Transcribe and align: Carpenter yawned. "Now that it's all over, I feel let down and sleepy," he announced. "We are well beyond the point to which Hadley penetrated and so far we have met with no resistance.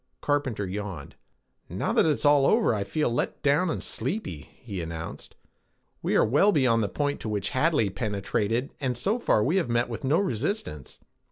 Carpenter 0.19 0.65
yawned. 0.65 1.13
"Now 1.69 1.93
that 1.93 2.07
it's 2.07 2.25
all 2.25 2.47
over, 2.47 2.73
I 2.73 2.83
feel 2.83 3.13
let 3.13 3.43
down 3.43 3.69
and 3.69 3.83
sleepy," 3.83 4.49
he 4.55 4.81
announced. 4.81 5.35
"We 6.01 6.15
are 6.15 6.25
well 6.25 6.51
beyond 6.51 6.81
the 6.81 6.89
point 6.89 7.19
to 7.19 7.29
which 7.29 7.49
Hadley 7.49 7.91
penetrated 7.91 8.73
and 8.79 8.97
so 8.97 9.19
far 9.19 9.43
we 9.43 9.57
have 9.57 9.69
met 9.69 9.89
with 9.89 10.03
no 10.03 10.17
resistance. 10.17 10.99